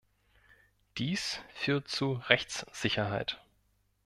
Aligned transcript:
Dies 0.97 1.39
führt 1.53 1.87
zu 1.87 2.13
Rechtssicherheit. 2.13 3.39